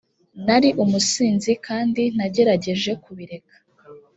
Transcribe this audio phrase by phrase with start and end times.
[0.45, 3.55] nari umusinzi kandi nagerageje kubireka